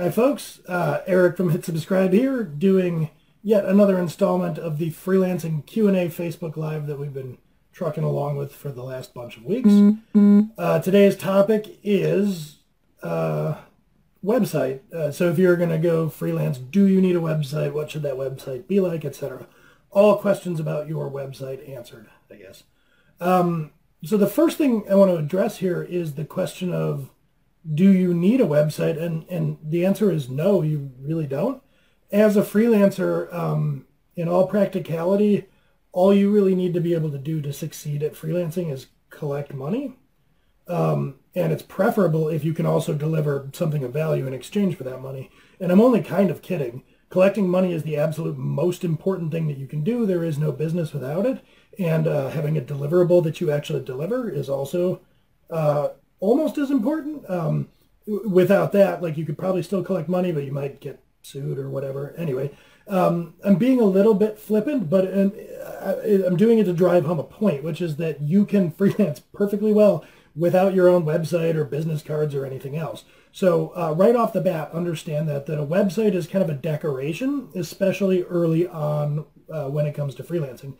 Hi, 0.00 0.10
folks. 0.10 0.60
Uh, 0.66 1.02
Eric 1.06 1.36
from 1.36 1.50
Hit 1.50 1.62
Subscribe 1.62 2.14
here, 2.14 2.42
doing 2.42 3.10
yet 3.42 3.66
another 3.66 3.98
installment 3.98 4.56
of 4.56 4.78
the 4.78 4.90
freelancing 4.92 5.66
Q&A 5.66 6.08
Facebook 6.08 6.56
Live 6.56 6.86
that 6.86 6.98
we've 6.98 7.12
been 7.12 7.36
trucking 7.74 8.02
along 8.02 8.38
with 8.38 8.50
for 8.50 8.72
the 8.72 8.82
last 8.82 9.12
bunch 9.12 9.36
of 9.36 9.44
weeks. 9.44 9.68
Uh, 10.56 10.80
today's 10.80 11.18
topic 11.18 11.78
is 11.84 12.60
uh, 13.02 13.56
website. 14.24 14.90
Uh, 14.90 15.12
so 15.12 15.28
if 15.28 15.38
you're 15.38 15.58
going 15.58 15.68
to 15.68 15.76
go 15.76 16.08
freelance, 16.08 16.56
do 16.56 16.86
you 16.86 17.02
need 17.02 17.14
a 17.14 17.20
website? 17.20 17.74
What 17.74 17.90
should 17.90 18.02
that 18.04 18.14
website 18.14 18.66
be 18.66 18.80
like, 18.80 19.04
etc. 19.04 19.46
All 19.90 20.16
questions 20.16 20.58
about 20.58 20.88
your 20.88 21.10
website 21.10 21.68
answered, 21.68 22.08
I 22.30 22.36
guess. 22.36 22.62
Um, 23.20 23.72
so 24.02 24.16
the 24.16 24.26
first 24.26 24.56
thing 24.56 24.82
I 24.90 24.94
want 24.94 25.10
to 25.10 25.18
address 25.18 25.58
here 25.58 25.82
is 25.82 26.14
the 26.14 26.24
question 26.24 26.72
of 26.72 27.10
do 27.74 27.90
you 27.90 28.14
need 28.14 28.40
a 28.40 28.46
website? 28.46 29.00
And, 29.00 29.24
and 29.28 29.58
the 29.62 29.84
answer 29.84 30.10
is 30.10 30.28
no, 30.28 30.62
you 30.62 30.92
really 31.00 31.26
don't. 31.26 31.62
As 32.10 32.36
a 32.36 32.42
freelancer, 32.42 33.32
um, 33.32 33.86
in 34.16 34.28
all 34.28 34.46
practicality, 34.46 35.46
all 35.92 36.14
you 36.14 36.30
really 36.30 36.54
need 36.54 36.74
to 36.74 36.80
be 36.80 36.94
able 36.94 37.10
to 37.10 37.18
do 37.18 37.40
to 37.40 37.52
succeed 37.52 38.02
at 38.02 38.14
freelancing 38.14 38.72
is 38.72 38.86
collect 39.10 39.54
money. 39.54 39.96
Um, 40.68 41.16
and 41.34 41.52
it's 41.52 41.62
preferable 41.62 42.28
if 42.28 42.44
you 42.44 42.52
can 42.52 42.66
also 42.66 42.94
deliver 42.94 43.48
something 43.52 43.82
of 43.82 43.92
value 43.92 44.26
in 44.26 44.34
exchange 44.34 44.76
for 44.76 44.84
that 44.84 45.00
money. 45.00 45.30
And 45.58 45.70
I'm 45.70 45.80
only 45.80 46.02
kind 46.02 46.30
of 46.30 46.42
kidding. 46.42 46.82
Collecting 47.08 47.48
money 47.48 47.72
is 47.72 47.82
the 47.82 47.96
absolute 47.96 48.38
most 48.38 48.84
important 48.84 49.32
thing 49.32 49.48
that 49.48 49.58
you 49.58 49.66
can 49.66 49.82
do. 49.82 50.06
There 50.06 50.24
is 50.24 50.38
no 50.38 50.52
business 50.52 50.92
without 50.92 51.26
it. 51.26 51.40
And 51.78 52.06
uh, 52.06 52.30
having 52.30 52.56
a 52.56 52.60
deliverable 52.60 53.22
that 53.24 53.40
you 53.40 53.50
actually 53.50 53.84
deliver 53.84 54.30
is 54.30 54.48
also 54.48 55.00
uh, 55.50 55.88
almost 56.20 56.58
as 56.58 56.70
important. 56.70 57.28
Um, 57.28 57.68
without 58.06 58.72
that, 58.72 59.02
like 59.02 59.16
you 59.16 59.24
could 59.24 59.38
probably 59.38 59.62
still 59.62 59.84
collect 59.84 60.08
money, 60.08 60.32
but 60.32 60.44
you 60.44 60.52
might 60.52 60.80
get 60.80 61.02
sued 61.22 61.58
or 61.58 61.68
whatever. 61.68 62.14
Anyway, 62.16 62.50
um, 62.88 63.34
I'm 63.44 63.56
being 63.56 63.80
a 63.80 63.84
little 63.84 64.14
bit 64.14 64.38
flippant, 64.38 64.90
but 64.90 65.06
um, 65.12 65.32
I'm 66.26 66.36
doing 66.36 66.58
it 66.58 66.64
to 66.64 66.72
drive 66.72 67.04
home 67.04 67.18
a 67.18 67.24
point, 67.24 67.62
which 67.62 67.80
is 67.80 67.96
that 67.96 68.20
you 68.20 68.44
can 68.44 68.70
freelance 68.78 69.20
perfectly 69.20 69.72
well 69.72 70.04
without 70.34 70.74
your 70.74 70.88
own 70.88 71.04
website 71.04 71.54
or 71.54 71.64
business 71.64 72.02
cards 72.02 72.34
or 72.34 72.46
anything 72.46 72.76
else. 72.76 73.04
So 73.32 73.72
uh, 73.76 73.94
right 73.96 74.16
off 74.16 74.32
the 74.32 74.40
bat, 74.40 74.72
understand 74.72 75.28
that 75.28 75.46
that 75.46 75.60
a 75.60 75.66
website 75.66 76.14
is 76.14 76.26
kind 76.26 76.42
of 76.42 76.50
a 76.50 76.54
decoration, 76.54 77.48
especially 77.54 78.24
early 78.24 78.66
on 78.66 79.26
uh, 79.52 79.68
when 79.68 79.86
it 79.86 79.94
comes 79.94 80.14
to 80.16 80.24
freelancing. 80.24 80.76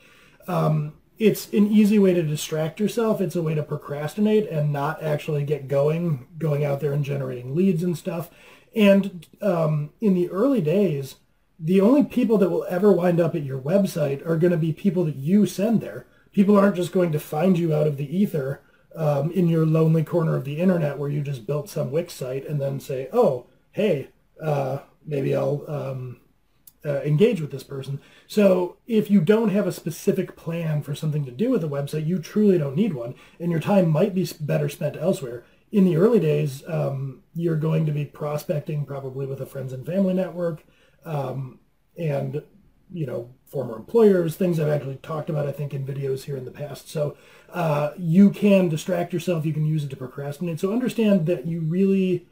Um, 0.49 0.95
it's 1.21 1.53
an 1.53 1.67
easy 1.67 1.99
way 1.99 2.15
to 2.15 2.23
distract 2.23 2.81
yourself. 2.81 3.21
It's 3.21 3.37
a 3.37 3.43
way 3.43 3.55
to 3.55 3.63
procrastinate 3.63 4.49
and 4.49 4.73
not 4.73 5.03
actually 5.03 5.45
get 5.45 5.69
going, 5.69 6.27
going 6.39 6.65
out 6.65 6.81
there 6.81 6.95
and 6.95 7.05
generating 7.05 7.55
leads 7.55 7.83
and 7.83 7.97
stuff. 7.97 8.31
And 8.75 9.27
um, 9.43 9.91
in 10.01 10.15
the 10.15 10.31
early 10.31 10.63
days, 10.63 11.17
the 11.59 11.83
only 11.83 12.05
people 12.05 12.39
that 12.39 12.49
will 12.49 12.65
ever 12.71 12.91
wind 12.91 13.21
up 13.21 13.35
at 13.35 13.45
your 13.45 13.61
website 13.61 14.27
are 14.27 14.39
going 14.39 14.51
to 14.51 14.57
be 14.57 14.73
people 14.73 15.05
that 15.05 15.17
you 15.17 15.45
send 15.45 15.83
there. 15.83 16.07
People 16.33 16.57
aren't 16.57 16.77
just 16.77 16.91
going 16.91 17.13
to 17.13 17.21
find 17.21 17.59
you 17.59 17.75
out 17.75 17.87
of 17.87 17.99
the 17.99 18.17
ether 18.17 18.63
um, 18.97 19.31
in 19.33 19.47
your 19.47 19.67
lonely 19.67 20.03
corner 20.03 20.37
of 20.37 20.45
the 20.45 20.59
internet 20.59 20.97
where 20.99 21.11
you 21.11 21.21
just 21.21 21.47
built 21.47 21.69
some 21.69 21.91
Wix 21.91 22.15
site 22.15 22.49
and 22.49 22.59
then 22.59 22.81
say, 22.81 23.11
oh, 23.13 23.47
hey, 23.73 24.09
uh, 24.43 24.79
maybe 25.05 25.37
I'll 25.37 25.65
um, 25.69 26.21
uh, 26.85 27.01
engage 27.03 27.41
with 27.41 27.51
this 27.51 27.63
person. 27.63 28.01
So 28.27 28.77
if 28.87 29.11
you 29.11 29.21
don't 29.21 29.51
have 29.51 29.67
a 29.67 29.73
specific 29.73 30.37
plan 30.37 30.83
for 30.83 30.95
something 30.95 31.25
to 31.25 31.31
do 31.31 31.51
with 31.51 31.65
a 31.65 31.69
website, 31.69 32.07
you 32.07 32.19
truly 32.19 32.59
don't 32.59 32.77
need 32.77 32.95
one, 32.95 33.15
and 33.39 33.51
your 33.51 33.61
time 33.61 33.89
might 33.89 34.15
be 34.15 34.29
better 34.41 34.69
spent 34.69 34.97
elsewhere. 34.97 35.45
In 35.73 35.85
the 35.85 35.97
early 35.97 36.19
days, 36.19 36.63
um, 36.67 37.23
you're 37.35 37.57
going 37.57 37.87
to 37.87 37.93
be 37.93 38.05
prospecting 38.05 38.85
probably 38.85 39.27
with 39.27 39.41
a 39.41 39.47
friends 39.47 39.73
and 39.73 39.87
family 39.87 40.15
network, 40.15 40.65
um, 41.05 41.61
and 41.97 42.43
you 42.93 43.07
know 43.07 43.31
former 43.47 43.77
employers, 43.77 44.37
things 44.37 44.59
I've 44.59 44.69
actually 44.69 44.97
talked 44.97 45.29
about, 45.29 45.47
I 45.47 45.53
think, 45.53 45.75
in 45.75 45.85
videos 45.85 46.25
here 46.25 46.37
in 46.37 46.45
the 46.45 46.51
past. 46.51 46.89
So 46.89 47.17
uh, 47.53 47.91
you 47.99 48.31
can 48.31 48.69
distract 48.69 49.13
yourself. 49.13 49.45
You 49.45 49.53
can 49.53 49.67
use 49.67 49.85
it 49.85 49.91
to 49.91 49.97
procrastinate. 49.97 50.61
So 50.61 50.73
understand 50.73 51.27
that 51.27 51.47
you 51.47 51.61
really 51.61 52.27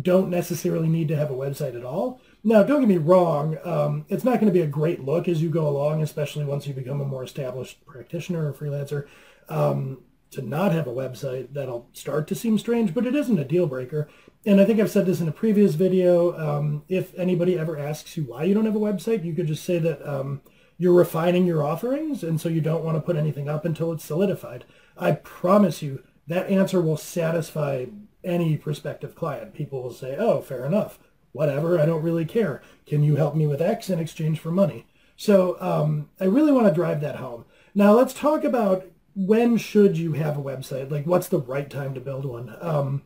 don't 0.00 0.30
necessarily 0.30 0.88
need 0.88 1.08
to 1.08 1.16
have 1.16 1.30
a 1.30 1.34
website 1.34 1.76
at 1.76 1.84
all. 1.84 2.20
Now, 2.44 2.62
don't 2.62 2.80
get 2.80 2.88
me 2.88 2.98
wrong, 2.98 3.58
um, 3.64 4.04
it's 4.08 4.22
not 4.22 4.34
going 4.34 4.46
to 4.46 4.52
be 4.52 4.60
a 4.60 4.68
great 4.68 5.04
look 5.04 5.26
as 5.26 5.42
you 5.42 5.50
go 5.50 5.68
along, 5.68 6.02
especially 6.02 6.44
once 6.44 6.66
you 6.66 6.74
become 6.74 7.00
a 7.00 7.04
more 7.04 7.24
established 7.24 7.84
practitioner 7.86 8.48
or 8.48 8.52
freelancer. 8.52 9.06
Um, 9.48 10.02
to 10.30 10.42
not 10.42 10.72
have 10.72 10.86
a 10.86 10.92
website, 10.92 11.52
that'll 11.52 11.88
start 11.92 12.26
to 12.28 12.34
seem 12.34 12.58
strange, 12.58 12.92
but 12.92 13.06
it 13.06 13.14
isn't 13.14 13.38
a 13.38 13.44
deal 13.44 13.66
breaker. 13.66 14.08
And 14.44 14.60
I 14.60 14.64
think 14.64 14.80
I've 14.80 14.90
said 14.90 15.06
this 15.06 15.20
in 15.20 15.28
a 15.28 15.32
previous 15.32 15.74
video. 15.74 16.36
Um, 16.38 16.84
if 16.88 17.16
anybody 17.18 17.58
ever 17.58 17.78
asks 17.78 18.16
you 18.16 18.24
why 18.24 18.44
you 18.44 18.54
don't 18.54 18.66
have 18.66 18.76
a 18.76 18.80
website, 18.80 19.24
you 19.24 19.34
could 19.34 19.46
just 19.46 19.64
say 19.64 19.78
that 19.78 20.06
um, 20.08 20.40
you're 20.78 20.92
refining 20.92 21.46
your 21.46 21.64
offerings, 21.64 22.22
and 22.22 22.40
so 22.40 22.48
you 22.48 22.60
don't 22.60 22.84
want 22.84 22.96
to 22.96 23.00
put 23.00 23.16
anything 23.16 23.48
up 23.48 23.64
until 23.64 23.92
it's 23.92 24.04
solidified. 24.04 24.64
I 24.96 25.12
promise 25.12 25.82
you 25.82 26.02
that 26.26 26.50
answer 26.50 26.80
will 26.80 26.96
satisfy 26.96 27.86
any 28.22 28.56
prospective 28.56 29.14
client. 29.14 29.54
People 29.54 29.82
will 29.82 29.92
say, 29.92 30.16
oh, 30.16 30.40
fair 30.40 30.64
enough 30.66 30.98
whatever, 31.36 31.78
I 31.78 31.86
don't 31.86 32.02
really 32.02 32.24
care. 32.24 32.62
Can 32.86 33.02
you 33.02 33.16
help 33.16 33.36
me 33.36 33.46
with 33.46 33.62
X 33.62 33.90
in 33.90 33.98
exchange 33.98 34.40
for 34.40 34.50
money? 34.50 34.86
So 35.16 35.56
um, 35.60 36.10
I 36.20 36.24
really 36.24 36.52
want 36.52 36.66
to 36.66 36.74
drive 36.74 37.00
that 37.02 37.16
home. 37.16 37.44
Now 37.74 37.92
let's 37.92 38.14
talk 38.14 38.44
about 38.44 38.86
when 39.14 39.56
should 39.56 39.96
you 39.96 40.12
have 40.12 40.36
a 40.36 40.42
website? 40.42 40.90
Like 40.90 41.06
what's 41.06 41.28
the 41.28 41.40
right 41.40 41.68
time 41.68 41.94
to 41.94 42.00
build 42.00 42.24
one? 42.24 42.56
Um, 42.60 43.02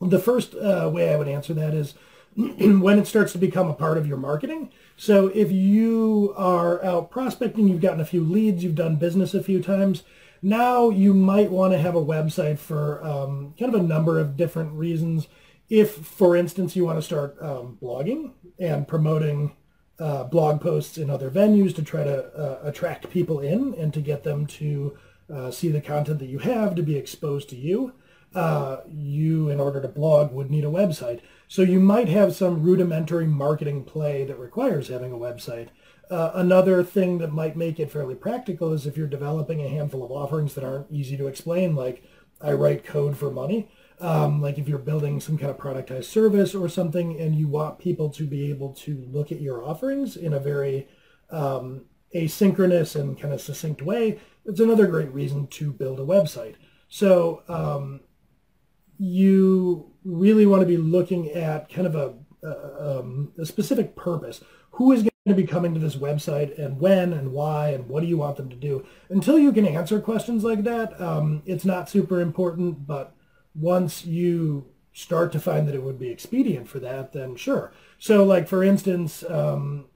the 0.00 0.18
first 0.18 0.54
uh, 0.54 0.90
way 0.92 1.12
I 1.12 1.16
would 1.16 1.28
answer 1.28 1.54
that 1.54 1.74
is 1.74 1.94
when 2.36 2.98
it 2.98 3.06
starts 3.06 3.32
to 3.32 3.38
become 3.38 3.68
a 3.68 3.74
part 3.74 3.98
of 3.98 4.06
your 4.06 4.16
marketing. 4.16 4.70
So 4.96 5.28
if 5.28 5.50
you 5.52 6.34
are 6.36 6.84
out 6.84 7.10
prospecting, 7.10 7.68
you've 7.68 7.80
gotten 7.80 8.00
a 8.00 8.06
few 8.06 8.22
leads, 8.22 8.64
you've 8.64 8.74
done 8.74 8.96
business 8.96 9.34
a 9.34 9.42
few 9.42 9.62
times, 9.62 10.02
now 10.42 10.90
you 10.90 11.14
might 11.14 11.50
want 11.50 11.72
to 11.72 11.78
have 11.78 11.94
a 11.94 12.04
website 12.04 12.58
for 12.58 13.02
um, 13.02 13.54
kind 13.58 13.74
of 13.74 13.80
a 13.80 13.82
number 13.82 14.18
of 14.18 14.36
different 14.36 14.72
reasons 14.74 15.26
if, 15.68 15.94
for 15.94 16.36
instance, 16.36 16.76
you 16.76 16.84
want 16.84 16.98
to 16.98 17.02
start 17.02 17.36
um, 17.40 17.78
blogging 17.80 18.32
and 18.58 18.86
promoting 18.86 19.56
uh, 19.98 20.24
blog 20.24 20.60
posts 20.60 20.98
in 20.98 21.08
other 21.08 21.30
venues 21.30 21.74
to 21.74 21.82
try 21.82 22.04
to 22.04 22.24
uh, 22.34 22.60
attract 22.64 23.10
people 23.10 23.40
in 23.40 23.74
and 23.74 23.92
to 23.94 24.00
get 24.00 24.24
them 24.24 24.46
to 24.46 24.96
uh, 25.32 25.50
see 25.50 25.68
the 25.68 25.80
content 25.80 26.18
that 26.18 26.28
you 26.28 26.38
have, 26.38 26.74
to 26.74 26.82
be 26.82 26.96
exposed 26.96 27.48
to 27.48 27.56
you, 27.56 27.92
uh, 28.34 28.78
you, 28.88 29.48
in 29.48 29.60
order 29.60 29.80
to 29.80 29.88
blog, 29.88 30.32
would 30.32 30.50
need 30.50 30.64
a 30.64 30.68
website. 30.68 31.20
So 31.48 31.62
you 31.62 31.80
might 31.80 32.08
have 32.08 32.34
some 32.34 32.62
rudimentary 32.62 33.26
marketing 33.26 33.84
play 33.84 34.24
that 34.24 34.38
requires 34.38 34.88
having 34.88 35.12
a 35.12 35.16
website. 35.16 35.68
Uh, 36.10 36.32
another 36.34 36.82
thing 36.82 37.18
that 37.18 37.32
might 37.32 37.56
make 37.56 37.80
it 37.80 37.90
fairly 37.90 38.14
practical 38.14 38.72
is 38.72 38.86
if 38.86 38.96
you're 38.96 39.06
developing 39.06 39.62
a 39.62 39.68
handful 39.68 40.04
of 40.04 40.10
offerings 40.10 40.54
that 40.54 40.64
aren't 40.64 40.90
easy 40.90 41.16
to 41.16 41.28
explain, 41.28 41.74
like 41.74 42.02
I 42.40 42.52
write 42.52 42.84
code 42.84 43.16
for 43.16 43.30
money 43.30 43.70
um, 44.00 44.42
like 44.42 44.58
if 44.58 44.68
you're 44.68 44.78
building 44.78 45.20
some 45.20 45.38
kind 45.38 45.50
of 45.50 45.58
productized 45.58 46.04
service 46.04 46.54
or 46.54 46.68
something 46.68 47.18
and 47.20 47.36
you 47.36 47.48
want 47.48 47.78
people 47.78 48.10
to 48.10 48.26
be 48.26 48.50
able 48.50 48.72
to 48.74 49.06
look 49.10 49.30
at 49.30 49.40
your 49.40 49.64
offerings 49.64 50.16
in 50.16 50.32
a 50.32 50.40
very 50.40 50.88
um, 51.30 51.84
asynchronous 52.14 52.98
and 52.98 53.20
kind 53.20 53.32
of 53.32 53.40
succinct 53.40 53.82
way, 53.82 54.20
it's 54.44 54.60
another 54.60 54.86
great 54.86 55.12
reason 55.12 55.46
to 55.48 55.72
build 55.72 56.00
a 56.00 56.04
website. 56.04 56.54
So 56.88 57.42
um, 57.48 58.00
you 58.98 59.92
really 60.04 60.46
want 60.46 60.60
to 60.60 60.66
be 60.66 60.76
looking 60.76 61.30
at 61.30 61.72
kind 61.72 61.86
of 61.86 61.94
a, 61.94 62.14
a, 62.46 62.98
um, 62.98 63.32
a 63.38 63.46
specific 63.46 63.96
purpose. 63.96 64.42
Who 64.72 64.92
is 64.92 65.02
going 65.02 65.12
to 65.28 65.34
be 65.34 65.46
coming 65.46 65.72
to 65.74 65.80
this 65.80 65.96
website 65.96 66.58
and 66.58 66.80
when 66.80 67.12
and 67.12 67.32
why 67.32 67.68
and 67.70 67.88
what 67.88 68.00
do 68.00 68.06
you 68.06 68.18
want 68.18 68.36
them 68.36 68.50
to 68.50 68.56
do? 68.56 68.84
Until 69.08 69.38
you 69.38 69.52
can 69.52 69.66
answer 69.66 70.00
questions 70.00 70.42
like 70.44 70.64
that, 70.64 71.00
um, 71.00 71.42
it's 71.46 71.64
not 71.64 71.88
super 71.88 72.20
important, 72.20 72.86
but 72.86 73.14
once 73.54 74.04
you 74.04 74.66
start 74.92 75.32
to 75.32 75.40
find 75.40 75.66
that 75.66 75.74
it 75.74 75.82
would 75.82 75.98
be 75.98 76.10
expedient 76.10 76.68
for 76.68 76.78
that, 76.78 77.12
then 77.12 77.36
sure. 77.36 77.72
So 77.98 78.24
like 78.24 78.48
for 78.48 78.62
instance, 78.62 79.24
um, 79.28 79.86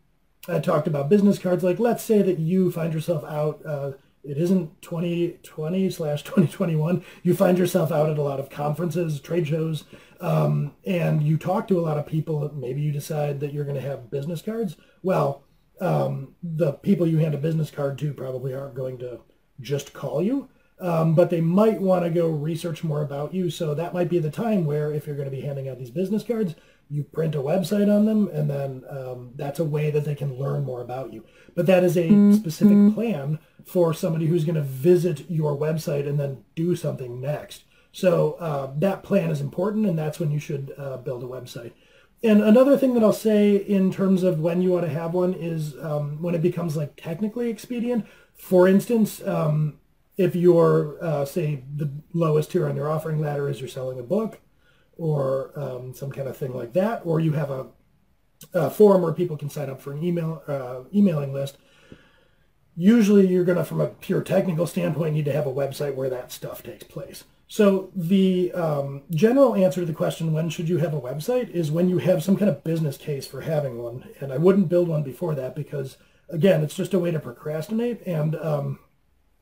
I 0.49 0.59
talked 0.61 0.87
about 0.87 1.09
business 1.09 1.39
cards. 1.39 1.63
Like 1.63 1.79
let's 1.79 2.03
say 2.03 2.23
that 2.23 2.39
you 2.39 2.71
find 2.71 2.93
yourself 2.93 3.25
out, 3.25 3.65
uh, 3.65 3.93
it 4.25 4.39
isn't 4.39 4.83
2020 4.83 5.91
slash 5.91 6.23
2021. 6.25 7.05
You 7.23 7.35
find 7.35 7.59
yourself 7.59 7.93
out 7.93 8.11
at 8.11 8.19
a 8.19 8.23
lot 8.23 8.41
of 8.41 8.51
conferences, 8.51 9.21
trade 9.21 9.47
shows, 9.47 9.85
um, 10.21 10.75
and 10.85 11.23
you 11.23 11.37
talk 11.37 11.69
to 11.69 11.79
a 11.79 11.83
lot 11.83 11.99
of 11.99 12.07
people. 12.07 12.51
Maybe 12.55 12.81
you 12.81 12.93
decide 12.93 13.41
that 13.41 13.53
you're 13.53 13.65
going 13.65 13.77
to 13.77 13.81
have 13.81 14.11
business 14.11 14.43
cards. 14.43 14.77
Well, 15.03 15.45
um, 15.81 16.35
the 16.43 16.73
people 16.73 17.07
you 17.07 17.19
hand 17.19 17.35
a 17.35 17.39
business 17.39 17.71
card 17.71 17.99
to 17.99 18.13
probably 18.13 18.53
aren't 18.53 18.75
going 18.75 18.99
to 18.99 19.21
just 19.61 19.93
call 19.93 20.23
you 20.23 20.49
um, 20.81 21.15
but 21.15 21.31
they 21.31 21.41
might 21.41 21.81
want 21.81 22.05
to 22.05 22.11
go 22.11 22.29
research 22.29 22.85
more 22.85 23.03
about 23.03 23.35
you. 23.35 23.51
So 23.51 23.75
that 23.75 23.95
might 23.95 24.09
be 24.09 24.19
the 24.19 24.31
time 24.31 24.65
where 24.65 24.93
if 24.93 25.07
you're 25.07 25.17
going 25.17 25.31
to 25.31 25.37
be 25.37 25.43
handing 25.43 25.69
out 25.69 25.79
these 25.79 25.91
business 25.91 26.23
cards, 26.23 26.55
you 26.91 27.05
print 27.05 27.35
a 27.35 27.39
website 27.39 27.95
on 27.95 28.07
them, 28.07 28.29
and 28.29 28.49
then 28.49 28.83
um, 28.89 29.33
that's 29.37 29.59
a 29.59 29.65
way 29.65 29.91
that 29.91 30.05
they 30.05 30.15
can 30.15 30.39
learn 30.39 30.65
more 30.65 30.81
about 30.81 31.13
you. 31.13 31.25
But 31.55 31.67
that 31.67 31.85
is 31.85 31.97
a 31.97 32.05
mm-hmm. 32.05 32.33
specific 32.33 32.95
plan 32.95 33.39
for 33.67 33.93
somebody 33.93 34.27
who's 34.27 34.45
going 34.45 34.55
to 34.55 34.63
visit 34.63 35.31
your 35.31 35.57
website 35.57 36.09
and 36.09 36.19
then 36.19 36.45
do 36.55 36.75
something 36.75 37.21
next. 37.21 37.65
So 37.93 38.35
uh, 38.35 38.73
that 38.79 39.03
plan 39.03 39.31
is 39.31 39.41
important, 39.41 39.87
and 39.87 39.99
that's 39.99 40.19
when 40.19 40.31
you 40.31 40.39
should 40.39 40.73
uh, 40.79 40.97
build 40.99 41.23
a 41.23 41.27
website. 41.27 41.73
and 42.23 42.43
another 42.43 42.79
thing 42.79 42.95
that 42.95 43.03
I'll 43.03 43.13
say 43.13 43.57
in 43.57 43.93
terms 43.93 44.23
of 44.23 44.41
when 44.41 44.63
you 44.63 44.77
ought 44.77 44.83
to 44.83 44.89
have 44.89 45.13
one 45.15 45.35
is 45.35 45.77
um, 45.83 46.23
when 46.23 46.35
it 46.35 46.43
becomes 46.43 46.77
like 46.77 46.97
technically 46.97 47.51
expedient. 47.51 48.07
For 48.37 48.69
instance, 48.69 49.21
um, 49.27 49.79
if 50.19 50.37
you're 50.37 50.99
uh, 51.01 51.25
say 51.25 51.63
the 51.75 51.91
lowest 52.13 52.51
tier 52.51 52.69
on 52.69 52.77
your 52.77 52.91
offering 52.91 53.21
ladder 53.21 53.49
is 53.49 53.61
you're 53.61 53.69
selling 53.69 53.99
a 53.99 54.03
book 54.03 54.41
or 54.99 55.53
um, 55.57 55.95
some 55.95 56.11
kind 56.11 56.29
of 56.29 56.37
thing 56.37 56.55
like 56.55 56.73
that, 56.73 57.01
or 57.05 57.21
you 57.21 57.33
have 57.33 57.51
a, 57.51 57.67
a 58.53 58.69
forum 58.69 59.01
where 59.01 59.13
people 59.13 59.37
can 59.37 59.49
sign 59.49 59.71
up 59.71 59.81
for 59.81 59.93
an 59.93 60.03
email 60.03 60.43
uh, 60.49 60.81
emailing 60.93 61.33
list. 61.33 61.57
Usually, 62.77 63.27
you're 63.27 63.45
going 63.45 63.59
to, 63.59 63.65
from 63.65 63.81
a 63.81 63.89
pure 63.89 64.23
technical 64.23 64.67
standpoint, 64.67 65.15
need 65.15 65.25
to 65.25 65.33
have 65.33 65.47
a 65.47 65.53
website 65.53 65.95
where 65.95 66.11
that 66.11 66.31
stuff 66.31 66.63
takes 66.63 66.85
place. 66.85 67.25
So 67.49 67.91
the 67.95 68.53
um, 68.53 69.03
general 69.11 69.55
answer 69.55 69.81
to 69.81 69.87
the 69.87 69.93
question, 69.93 70.33
when 70.33 70.51
should 70.51 70.69
you 70.69 70.79
have 70.79 70.95
a 70.95 71.01
website, 71.01 71.51
is 71.51 71.73
when 71.73 71.89
you 71.89 71.99
have 71.99 72.23
some 72.23 72.37
kind 72.37 72.51
of 72.51 72.63
business 72.63 72.97
case 72.97 73.27
for 73.27 73.41
having 73.41 73.79
one. 73.79 74.09
And 74.21 74.33
I 74.33 74.37
wouldn't 74.37 74.69
build 74.69 74.89
one 74.89 75.03
before 75.03 75.35
that 75.37 75.57
because, 75.57 75.97
again, 76.29 76.63
it's 76.63 76.77
just 76.77 76.95
a 76.95 76.99
way 76.99 77.11
to 77.11 77.19
procrastinate 77.19 78.07
and 78.07 78.37
um, 78.37 78.79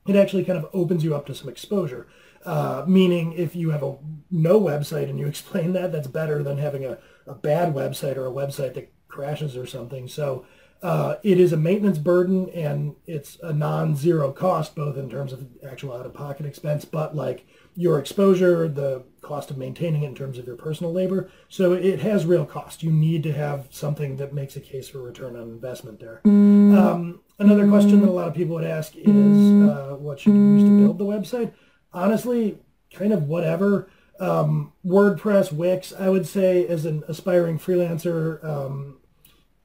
it 0.07 0.15
actually 0.15 0.45
kind 0.45 0.57
of 0.57 0.69
opens 0.73 1.03
you 1.03 1.15
up 1.15 1.25
to 1.27 1.35
some 1.35 1.49
exposure. 1.49 2.07
Uh, 2.45 2.85
meaning 2.87 3.33
if 3.33 3.55
you 3.55 3.71
have 3.71 3.83
a 3.83 3.97
no 4.31 4.59
website 4.59 5.09
and 5.09 5.19
you 5.19 5.27
explain 5.33 5.73
that, 5.73 5.91
that's 5.91 6.07
better 6.07 6.43
than 6.43 6.57
having 6.57 6.85
a, 6.85 6.97
a 7.25 7.33
bad 7.33 7.73
website 7.73 8.17
or 8.17 8.27
a 8.27 8.31
website 8.31 8.73
that 8.73 8.91
crashes 9.07 9.57
or 9.57 9.65
something. 9.65 10.07
So 10.07 10.45
uh, 10.83 11.15
it 11.23 11.39
is 11.39 11.51
a 11.53 11.57
maintenance 11.57 11.97
burden 11.97 12.49
and 12.51 12.95
it's 13.07 13.37
a 13.41 13.51
non-zero 13.51 14.31
cost, 14.31 14.75
both 14.75 14.95
in 14.95 15.09
terms 15.09 15.33
of 15.33 15.47
actual 15.67 15.93
out-of-pocket 15.93 16.45
expense, 16.45 16.85
but 16.85 17.15
like 17.15 17.47
your 17.75 17.99
exposure, 17.99 18.67
the 18.67 19.03
cost 19.21 19.49
of 19.49 19.57
maintaining 19.57 20.03
it 20.03 20.07
in 20.07 20.15
terms 20.15 20.37
of 20.37 20.45
your 20.45 20.55
personal 20.55 20.93
labor. 20.93 21.29
So 21.49 21.73
it 21.73 21.99
has 22.01 22.25
real 22.25 22.45
cost. 22.45 22.83
You 22.83 22.91
need 22.91 23.23
to 23.23 23.33
have 23.33 23.67
something 23.71 24.17
that 24.17 24.33
makes 24.33 24.55
a 24.55 24.61
case 24.61 24.87
for 24.87 25.01
return 25.01 25.35
on 25.35 25.43
investment 25.43 25.99
there. 25.99 26.21
Mm. 26.25 26.56
Um, 26.77 27.21
another 27.39 27.67
question 27.67 28.01
that 28.01 28.09
a 28.09 28.11
lot 28.11 28.27
of 28.27 28.33
people 28.33 28.55
would 28.55 28.65
ask 28.65 28.95
is, 28.95 29.07
uh, 29.07 29.95
what 29.99 30.19
should 30.19 30.33
you 30.33 30.53
use 30.57 30.63
to 30.63 30.79
build 30.79 30.97
the 30.97 31.05
website? 31.05 31.53
Honestly, 31.93 32.59
kind 32.93 33.13
of 33.13 33.23
whatever. 33.23 33.89
Um, 34.19 34.73
WordPress, 34.85 35.51
Wix, 35.51 35.93
I 35.97 36.09
would 36.09 36.27
say 36.27 36.65
as 36.67 36.85
an 36.85 37.03
aspiring 37.07 37.59
freelancer, 37.59 38.43
um, 38.43 38.97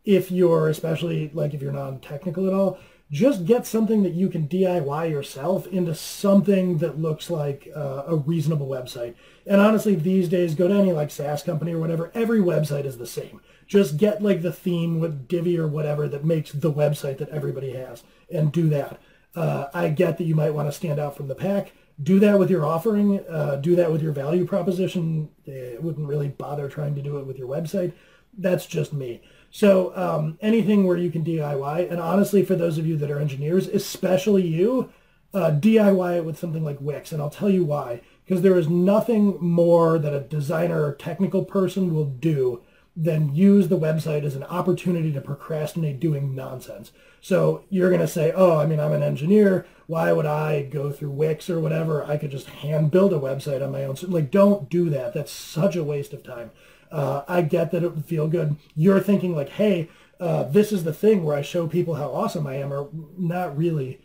if 0.04 0.30
you're 0.30 0.68
especially 0.68 1.30
like 1.32 1.54
if 1.54 1.62
you're 1.62 1.72
non-technical 1.72 2.46
at 2.46 2.52
all, 2.52 2.78
just 3.10 3.44
get 3.44 3.66
something 3.66 4.02
that 4.02 4.14
you 4.14 4.28
can 4.28 4.48
DIY 4.48 5.10
yourself 5.10 5.66
into 5.66 5.94
something 5.94 6.78
that 6.78 6.98
looks 6.98 7.30
like 7.30 7.68
uh, 7.76 8.04
a 8.06 8.16
reasonable 8.16 8.66
website. 8.66 9.14
And 9.46 9.60
honestly, 9.60 9.94
these 9.94 10.28
days, 10.28 10.54
go 10.54 10.66
to 10.66 10.74
any 10.74 10.92
like 10.92 11.10
SaaS 11.10 11.42
company 11.42 11.72
or 11.72 11.78
whatever, 11.78 12.10
every 12.14 12.40
website 12.40 12.86
is 12.86 12.98
the 12.98 13.06
same. 13.06 13.40
Just 13.72 13.96
get 13.96 14.22
like 14.22 14.42
the 14.42 14.52
theme 14.52 15.00
with 15.00 15.26
Divi 15.26 15.58
or 15.58 15.66
whatever 15.66 16.06
that 16.06 16.26
makes 16.26 16.52
the 16.52 16.70
website 16.70 17.16
that 17.16 17.30
everybody 17.30 17.72
has 17.72 18.02
and 18.30 18.52
do 18.52 18.68
that. 18.68 19.00
Uh, 19.34 19.68
I 19.72 19.88
get 19.88 20.18
that 20.18 20.24
you 20.24 20.34
might 20.34 20.50
want 20.50 20.68
to 20.68 20.72
stand 20.72 21.00
out 21.00 21.16
from 21.16 21.26
the 21.26 21.34
pack. 21.34 21.72
Do 22.02 22.20
that 22.20 22.38
with 22.38 22.50
your 22.50 22.66
offering. 22.66 23.20
Uh, 23.26 23.56
do 23.56 23.74
that 23.76 23.90
with 23.90 24.02
your 24.02 24.12
value 24.12 24.44
proposition. 24.44 25.30
It 25.46 25.82
wouldn't 25.82 26.06
really 26.06 26.28
bother 26.28 26.68
trying 26.68 26.94
to 26.96 27.00
do 27.00 27.16
it 27.16 27.26
with 27.26 27.38
your 27.38 27.48
website. 27.48 27.94
That's 28.36 28.66
just 28.66 28.92
me. 28.92 29.22
So 29.50 29.96
um, 29.96 30.36
anything 30.42 30.86
where 30.86 30.98
you 30.98 31.10
can 31.10 31.24
DIY, 31.24 31.90
and 31.90 31.98
honestly, 31.98 32.44
for 32.44 32.54
those 32.54 32.76
of 32.76 32.86
you 32.86 32.98
that 32.98 33.10
are 33.10 33.18
engineers, 33.18 33.68
especially 33.68 34.46
you, 34.46 34.92
uh, 35.32 35.50
DIY 35.50 36.18
it 36.18 36.26
with 36.26 36.38
something 36.38 36.62
like 36.62 36.78
Wix, 36.78 37.10
and 37.10 37.22
I'll 37.22 37.30
tell 37.30 37.48
you 37.48 37.64
why. 37.64 38.02
Because 38.22 38.42
there 38.42 38.58
is 38.58 38.68
nothing 38.68 39.38
more 39.40 39.98
that 39.98 40.12
a 40.12 40.20
designer 40.20 40.84
or 40.84 40.92
technical 40.92 41.46
person 41.46 41.94
will 41.94 42.04
do 42.04 42.62
than 42.94 43.34
use 43.34 43.68
the 43.68 43.78
website 43.78 44.22
as 44.24 44.36
an 44.36 44.42
opportunity 44.44 45.12
to 45.12 45.20
procrastinate 45.20 45.98
doing 45.98 46.34
nonsense. 46.34 46.92
So 47.22 47.64
you're 47.70 47.88
going 47.88 48.00
to 48.02 48.08
say, 48.08 48.32
oh, 48.32 48.58
I 48.58 48.66
mean, 48.66 48.80
I'm 48.80 48.92
an 48.92 49.02
engineer. 49.02 49.64
Why 49.86 50.12
would 50.12 50.26
I 50.26 50.62
go 50.62 50.90
through 50.90 51.10
Wix 51.10 51.48
or 51.48 51.60
whatever? 51.60 52.04
I 52.04 52.16
could 52.16 52.30
just 52.30 52.48
hand 52.48 52.90
build 52.90 53.12
a 53.12 53.18
website 53.18 53.62
on 53.62 53.72
my 53.72 53.84
own. 53.84 53.96
So, 53.96 54.08
like, 54.08 54.30
don't 54.30 54.68
do 54.68 54.90
that. 54.90 55.14
That's 55.14 55.32
such 55.32 55.76
a 55.76 55.84
waste 55.84 56.12
of 56.12 56.22
time. 56.22 56.50
Uh, 56.90 57.22
I 57.26 57.42
get 57.42 57.70
that 57.70 57.82
it 57.82 57.94
would 57.94 58.04
feel 58.04 58.28
good. 58.28 58.56
You're 58.74 59.00
thinking 59.00 59.34
like, 59.34 59.50
hey, 59.50 59.88
uh, 60.20 60.44
this 60.44 60.72
is 60.72 60.84
the 60.84 60.92
thing 60.92 61.24
where 61.24 61.36
I 61.36 61.42
show 61.42 61.66
people 61.66 61.94
how 61.94 62.10
awesome 62.10 62.46
I 62.46 62.56
am, 62.56 62.72
or 62.72 62.90
not 63.16 63.56
really. 63.56 64.00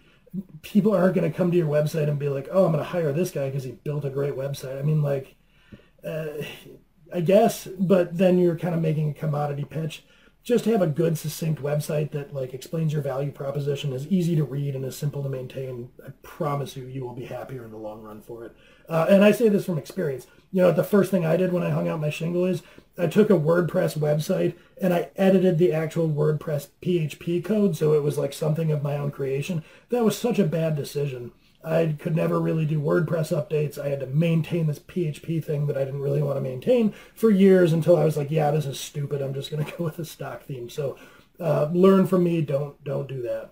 People 0.61 0.93
aren't 0.93 1.15
going 1.15 1.29
to 1.29 1.35
come 1.35 1.51
to 1.51 1.57
your 1.57 1.67
website 1.67 2.07
and 2.07 2.19
be 2.19 2.29
like, 2.29 2.47
oh, 2.51 2.65
I'm 2.65 2.71
going 2.71 2.83
to 2.83 2.89
hire 2.89 3.11
this 3.11 3.31
guy 3.31 3.49
because 3.49 3.63
he 3.63 3.71
built 3.71 4.05
a 4.05 4.09
great 4.09 4.35
website. 4.35 4.79
I 4.79 4.83
mean, 4.83 5.01
like, 5.01 5.35
uh, 6.05 6.27
I 7.13 7.21
guess, 7.21 7.67
but 7.79 8.17
then 8.17 8.37
you're 8.37 8.57
kind 8.57 8.75
of 8.75 8.81
making 8.81 9.09
a 9.09 9.13
commodity 9.13 9.65
pitch. 9.65 10.03
Just 10.43 10.65
have 10.65 10.81
a 10.81 10.87
good, 10.87 11.17
succinct 11.17 11.61
website 11.61 12.11
that 12.11 12.33
like 12.33 12.53
explains 12.53 12.93
your 12.93 13.01
value 13.01 13.31
proposition, 13.31 13.91
is 13.91 14.07
easy 14.07 14.35
to 14.37 14.45
read 14.45 14.75
and 14.75 14.85
is 14.85 14.95
simple 14.95 15.21
to 15.23 15.29
maintain. 15.29 15.89
I 16.05 16.11
promise 16.23 16.77
you, 16.77 16.85
you 16.85 17.03
will 17.03 17.13
be 17.13 17.25
happier 17.25 17.65
in 17.65 17.71
the 17.71 17.77
long 17.77 18.01
run 18.01 18.21
for 18.21 18.45
it. 18.45 18.55
Uh, 18.87 19.07
and 19.09 19.25
I 19.25 19.31
say 19.31 19.49
this 19.49 19.65
from 19.65 19.77
experience. 19.77 20.25
You 20.53 20.61
know, 20.61 20.71
the 20.71 20.83
first 20.83 21.11
thing 21.11 21.25
I 21.25 21.35
did 21.35 21.51
when 21.51 21.63
I 21.63 21.71
hung 21.71 21.89
out 21.89 21.99
my 21.99 22.09
shingle 22.09 22.45
is 22.45 22.63
I 22.97 23.07
took 23.07 23.29
a 23.29 23.33
WordPress 23.33 23.97
website 23.97 24.55
and 24.81 24.93
I 24.93 25.09
edited 25.17 25.57
the 25.57 25.73
actual 25.73 26.07
WordPress 26.07 26.69
PHP 26.81 27.43
code 27.43 27.75
so 27.75 27.93
it 27.93 28.03
was 28.03 28.17
like 28.17 28.31
something 28.31 28.71
of 28.71 28.81
my 28.81 28.95
own 28.95 29.11
creation. 29.11 29.63
That 29.89 30.05
was 30.05 30.17
such 30.17 30.39
a 30.39 30.45
bad 30.45 30.77
decision. 30.77 31.33
I 31.63 31.95
could 31.99 32.15
never 32.15 32.39
really 32.39 32.65
do 32.65 32.79
WordPress 32.79 33.35
updates. 33.35 33.77
I 33.77 33.89
had 33.89 33.99
to 33.99 34.05
maintain 34.07 34.67
this 34.67 34.79
PHP 34.79 35.43
thing 35.43 35.67
that 35.67 35.77
I 35.77 35.83
didn't 35.83 36.01
really 36.01 36.21
want 36.21 36.37
to 36.37 36.41
maintain 36.41 36.93
for 37.15 37.29
years 37.29 37.73
until 37.73 37.97
I 37.97 38.05
was 38.05 38.15
like, 38.15 38.31
yeah, 38.31 38.51
this 38.51 38.65
is 38.65 38.79
stupid. 38.79 39.21
I'm 39.21 39.33
just 39.33 39.51
going 39.51 39.65
to 39.65 39.77
go 39.77 39.83
with 39.83 39.99
a 39.99 40.05
stock 40.05 40.43
theme. 40.43 40.69
So 40.69 40.97
uh, 41.39 41.69
learn 41.73 42.07
from 42.07 42.23
me. 42.23 42.41
Don't 42.41 42.81
don't 42.83 43.07
do 43.07 43.21
that. 43.23 43.51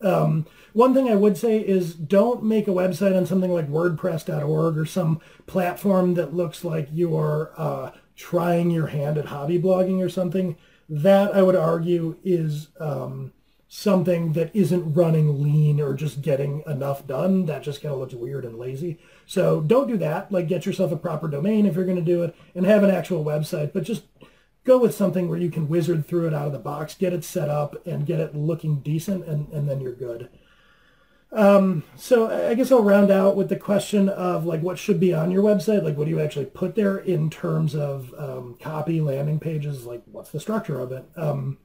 Um, 0.00 0.46
one 0.72 0.92
thing 0.92 1.08
I 1.08 1.14
would 1.14 1.36
say 1.36 1.58
is 1.58 1.94
don't 1.94 2.42
make 2.42 2.68
a 2.68 2.72
website 2.72 3.16
on 3.16 3.26
something 3.26 3.52
like 3.52 3.70
WordPress.org 3.70 4.76
or 4.76 4.84
some 4.84 5.20
platform 5.46 6.14
that 6.14 6.34
looks 6.34 6.64
like 6.64 6.88
you're 6.92 7.52
uh, 7.56 7.92
trying 8.16 8.70
your 8.70 8.88
hand 8.88 9.16
at 9.16 9.26
hobby 9.26 9.58
blogging 9.58 10.04
or 10.04 10.08
something. 10.08 10.56
That 10.88 11.34
I 11.34 11.42
would 11.42 11.56
argue 11.56 12.16
is 12.22 12.68
um, 12.78 13.32
something 13.76 14.34
that 14.34 14.54
isn't 14.54 14.94
running 14.94 15.42
lean 15.42 15.80
or 15.80 15.94
just 15.94 16.22
getting 16.22 16.62
enough 16.64 17.04
done. 17.08 17.44
That 17.46 17.64
just 17.64 17.82
kind 17.82 17.92
of 17.92 17.98
looks 17.98 18.14
weird 18.14 18.44
and 18.44 18.56
lazy. 18.56 19.00
So 19.26 19.60
don't 19.60 19.88
do 19.88 19.96
that. 19.96 20.30
Like 20.30 20.46
get 20.46 20.64
yourself 20.64 20.92
a 20.92 20.96
proper 20.96 21.26
domain 21.26 21.66
if 21.66 21.74
you're 21.74 21.84
going 21.84 21.96
to 21.96 22.02
do 22.02 22.22
it 22.22 22.36
and 22.54 22.64
have 22.64 22.84
an 22.84 22.90
actual 22.90 23.24
website, 23.24 23.72
but 23.72 23.82
just 23.82 24.04
go 24.62 24.78
with 24.78 24.94
something 24.94 25.28
where 25.28 25.40
you 25.40 25.50
can 25.50 25.68
wizard 25.68 26.06
through 26.06 26.28
it 26.28 26.34
out 26.34 26.46
of 26.46 26.52
the 26.52 26.58
box, 26.60 26.94
get 26.94 27.12
it 27.12 27.24
set 27.24 27.48
up, 27.48 27.84
and 27.84 28.06
get 28.06 28.20
it 28.20 28.36
looking 28.36 28.78
decent, 28.78 29.26
and, 29.26 29.48
and 29.48 29.68
then 29.68 29.80
you're 29.80 29.92
good. 29.92 30.28
Um, 31.32 31.82
so 31.96 32.30
I 32.48 32.54
guess 32.54 32.70
I'll 32.70 32.80
round 32.80 33.10
out 33.10 33.34
with 33.34 33.48
the 33.48 33.56
question 33.56 34.08
of 34.08 34.46
like 34.46 34.60
what 34.60 34.78
should 34.78 35.00
be 35.00 35.12
on 35.12 35.32
your 35.32 35.42
website, 35.42 35.82
like 35.82 35.96
what 35.96 36.04
do 36.04 36.10
you 36.10 36.20
actually 36.20 36.46
put 36.46 36.76
there 36.76 36.98
in 36.98 37.28
terms 37.28 37.74
of 37.74 38.14
um, 38.16 38.56
copy, 38.60 39.00
landing 39.00 39.40
pages, 39.40 39.84
like 39.84 40.02
what's 40.06 40.30
the 40.30 40.38
structure 40.38 40.78
of 40.78 40.92
it. 40.92 41.04
Um, 41.16 41.58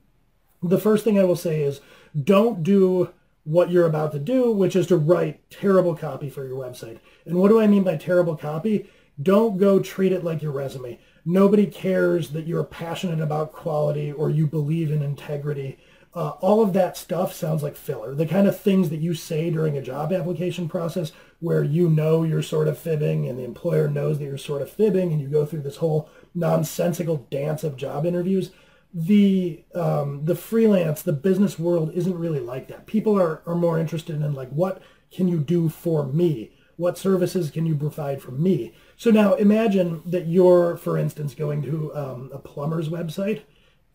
the 0.62 0.80
first 0.80 1.04
thing 1.04 1.20
I 1.20 1.24
will 1.24 1.36
say 1.36 1.62
is 1.62 1.82
don't 2.22 2.64
do 2.64 3.14
what 3.44 3.72
you're 3.72 3.86
about 3.86 4.12
to 4.12 4.20
do, 4.20 4.52
which 4.52 4.76
is 4.76 4.88
to 4.88 4.98
write 4.98 5.50
terrible 5.50 5.96
copy 5.96 6.30
for 6.30 6.46
your 6.46 6.58
website. 6.58 7.00
And 7.26 7.36
what 7.38 7.50
do 7.50 7.60
I 7.60 7.68
mean 7.68 7.84
by 7.84 7.98
terrible 7.98 8.36
copy? 8.36 8.90
Don't 9.22 9.58
go 9.58 9.80
treat 9.80 10.12
it 10.12 10.24
like 10.24 10.42
your 10.42 10.52
resume. 10.52 11.00
Nobody 11.26 11.66
cares 11.66 12.30
that 12.32 12.48
you're 12.48 12.64
passionate 12.64 13.22
about 13.22 13.52
quality 13.52 14.12
or 14.12 14.30
you 14.30 14.48
believe 14.48 14.92
in 14.92 15.02
integrity. 15.02 15.78
Uh, 16.14 16.30
all 16.42 16.62
of 16.62 16.74
that 16.74 16.98
stuff 16.98 17.34
sounds 17.34 17.62
like 17.62 17.76
filler. 17.76 18.16
The 18.16 18.26
kind 18.26 18.48
of 18.48 18.60
things 18.60 18.90
that 18.90 18.98
you 19.00 19.14
say 19.14 19.50
during 19.50 19.78
a 19.78 19.82
job 19.82 20.12
application 20.12 20.68
process 20.68 21.12
where 21.40 21.64
you 21.64 21.90
know 21.90 22.24
you're 22.24 22.42
sort 22.42 22.68
of 22.68 22.78
fibbing 22.78 23.28
and 23.28 23.38
the 23.38 23.44
employer 23.44 23.88
knows 23.88 24.18
that 24.18 24.26
you're 24.26 24.38
sort 24.38 24.62
of 24.62 24.72
fibbing 24.72 25.12
and 25.12 25.22
you 25.22 25.28
go 25.28 25.46
through 25.46 25.62
this 25.62 25.78
whole 25.78 26.10
nonsensical 26.34 27.28
dance 27.30 27.64
of 27.64 27.78
job 27.78 28.06
interviews. 28.06 28.52
The 28.94 29.64
um, 29.76 30.26
the 30.26 30.36
freelance, 30.36 31.02
the 31.02 31.14
business 31.14 31.60
world 31.60 31.92
isn't 31.94 32.18
really 32.18 32.40
like 32.40 32.68
that. 32.70 32.88
People 32.88 33.20
are, 33.20 33.44
are 33.46 33.56
more 33.56 33.78
interested 33.80 34.16
in 34.22 34.34
like 34.34 34.50
what 34.50 34.82
can 35.12 35.28
you 35.28 35.40
do 35.40 35.70
for 35.70 36.06
me? 36.06 36.52
What 36.76 36.98
services 36.98 37.52
can 37.52 37.66
you 37.66 37.76
provide 37.76 38.22
for 38.22 38.32
me? 38.32 38.74
So 38.96 39.12
now 39.12 39.34
imagine 39.34 40.02
that 40.06 40.28
you're, 40.28 40.78
for 40.78 40.98
instance, 40.98 41.36
going 41.36 41.62
to 41.64 41.94
um, 41.94 42.30
a 42.34 42.40
plumber's 42.40 42.90
website 42.90 43.42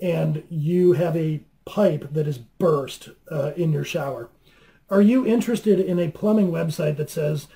and 0.00 0.44
you 0.50 0.92
have 0.92 1.16
a 1.16 1.40
pipe 1.64 2.12
that 2.12 2.26
is 2.26 2.38
burst 2.38 3.10
uh, 3.30 3.52
in 3.56 3.72
your 3.72 3.84
shower. 3.84 4.28
Are 4.90 5.00
you 5.00 5.26
interested 5.26 5.80
in 5.80 5.98
a 5.98 6.10
plumbing 6.10 6.50
website 6.50 6.96
that 6.98 7.10
says, 7.10 7.48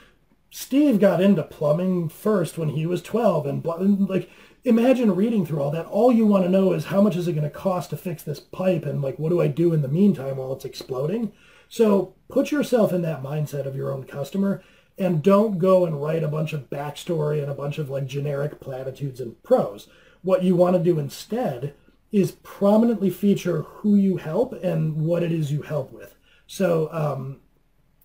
Steve 0.51 0.99
got 0.99 1.21
into 1.21 1.43
plumbing 1.43 2.09
first 2.09 2.57
when 2.57 2.71
he 2.71 2.87
was 2.87 3.03
12 3.03 3.47
and 3.47 3.63
blah, 3.63 3.77
like 3.77 4.31
imagine 4.65 5.15
reading 5.15 5.47
through 5.47 5.63
all 5.63 5.71
that. 5.71 5.87
All 5.87 6.13
you 6.13 6.27
want 6.27 6.45
to 6.45 6.51
know 6.51 6.73
is 6.73 6.87
how 6.87 7.01
much 7.01 7.17
is 7.17 7.29
it 7.29 7.33
going 7.33 7.45
to 7.45 7.51
cost 7.51 7.91
to 7.91 7.97
fix 7.97 8.23
this 8.23 8.41
pipe 8.41 8.85
and 8.85 9.03
like 9.03 9.19
what 9.19 9.31
do 9.31 9.41
I 9.41 9.49
do 9.49 9.73
in 9.73 9.83
the 9.83 9.89
meantime 9.89 10.37
while 10.37 10.53
it's 10.53 10.65
exploding? 10.65 11.33
So 11.69 12.15
put 12.29 12.51
yourself 12.51 12.93
in 12.93 13.03
that 13.03 13.23
mindset 13.23 13.67
of 13.67 13.77
your 13.77 13.93
own 13.93 14.05
customer 14.05 14.63
and 14.97 15.23
don't 15.23 15.59
go 15.59 15.85
and 15.85 16.03
write 16.03 16.25
a 16.25 16.29
bunch 16.29 16.53
of 16.53 16.71
backstory 16.71 17.41
and 17.41 17.51
a 17.51 17.55
bunch 17.55 17.79
of 17.79 17.89
like 17.89 18.07
generic 18.07 18.61
platitudes 18.61 19.21
and 19.21 19.41
prose. 19.43 19.89
What 20.23 20.43
you 20.43 20.57
want 20.57 20.77
to 20.77 20.83
do 20.83 20.99
instead 20.99 21.75
is 22.11 22.33
prominently 22.33 23.11
feature 23.11 23.63
who 23.63 23.95
you 23.95 24.17
help 24.17 24.53
and 24.65 24.97
what 24.97 25.23
it 25.23 25.31
is 25.31 25.53
you 25.53 25.63
help 25.63 25.93
with. 25.93 26.17
So, 26.47 26.89
um, 26.91 27.41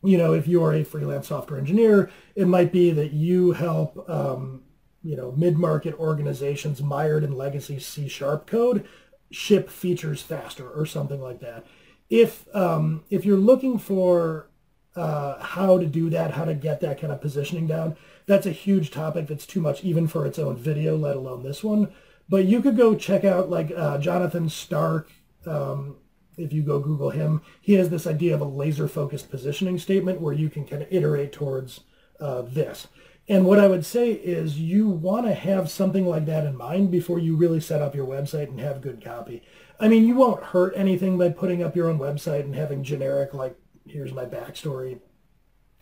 you 0.04 0.18
know, 0.18 0.34
if 0.34 0.48
you're 0.48 0.74
a 0.74 0.84
freelance 0.84 1.30
software 1.30 1.58
engineer, 1.58 2.12
it 2.36 2.48
might 2.48 2.72
be 2.72 2.92
that 2.92 3.14
you 3.14 3.54
help, 3.54 4.08
um, 4.10 4.64
you 5.04 5.16
know, 5.16 5.34
mid-market 5.34 5.94
organizations 6.00 6.82
mired 6.82 7.24
in 7.24 7.36
legacy 7.36 7.80
C 7.80 8.08
sharp 8.08 8.48
code 8.48 8.88
ship 9.32 9.70
features 9.70 10.22
faster 10.22 10.70
or 10.70 10.86
something 10.86 11.22
like 11.22 11.40
that. 11.40 11.66
If 12.10 12.48
um, 12.56 13.04
if 13.10 13.26
you're 13.26 13.38
looking 13.38 13.80
for 13.80 14.50
uh, 14.96 15.42
how 15.44 15.78
to 15.78 15.86
do 15.86 16.10
that, 16.12 16.32
how 16.32 16.46
to 16.46 16.54
get 16.54 16.80
that 16.82 17.02
kind 17.02 17.12
of 17.12 17.20
positioning 17.20 17.68
down, 17.68 17.98
that's 18.26 18.46
a 18.46 18.52
huge 18.52 18.92
topic 18.92 19.28
that's 19.28 19.46
too 19.46 19.60
much 19.60 19.84
even 19.84 20.08
for 20.08 20.26
its 20.26 20.40
own 20.40 20.56
video, 20.56 20.96
let 20.96 21.16
alone 21.16 21.44
this 21.44 21.64
one. 21.64 21.92
But 22.30 22.46
you 22.46 22.62
could 22.62 22.78
go 22.78 22.96
check 22.96 23.26
out 23.26 23.50
like 23.50 23.72
uh, 23.76 23.98
Jonathan 23.98 24.50
Stark. 24.50 25.10
Um, 25.46 25.98
if 26.38 26.54
you 26.54 26.64
go 26.64 26.80
Google 26.80 27.10
him, 27.10 27.42
he 27.62 27.74
has 27.74 27.90
this 27.90 28.08
idea 28.08 28.34
of 28.34 28.42
a 28.42 28.46
laser 28.46 28.88
focused 28.88 29.30
positioning 29.30 29.78
statement 29.78 30.22
where 30.22 30.34
you 30.34 30.50
can 30.50 30.66
kind 30.66 30.82
of 30.82 30.88
iterate 30.92 31.32
towards 31.32 31.82
uh, 32.20 32.44
this. 32.44 32.88
And 33.28 33.46
what 33.46 33.60
I 33.60 33.68
would 33.68 33.86
say 33.86 34.12
is 34.12 34.60
you 34.60 34.90
want 34.90 35.26
to 35.28 35.34
have 35.34 35.72
something 35.72 36.06
like 36.06 36.26
that 36.26 36.46
in 36.46 36.58
mind 36.58 36.92
before 36.92 37.20
you 37.20 37.36
really 37.36 37.62
set 37.62 37.82
up 37.82 37.96
your 37.96 38.06
website 38.06 38.50
and 38.50 38.60
have 38.60 38.82
good 38.82 39.04
copy. 39.04 39.42
I 39.80 39.88
mean, 39.88 40.06
you 40.06 40.16
won't 40.16 40.44
hurt 40.44 40.74
anything 40.76 41.18
by 41.18 41.30
putting 41.30 41.64
up 41.64 41.76
your 41.76 41.90
own 41.90 42.00
website 42.00 42.42
and 42.42 42.56
having 42.56 42.84
generic, 42.84 43.34
like, 43.34 43.56
here's 43.88 44.14
my 44.14 44.26
backstory 44.26 45.00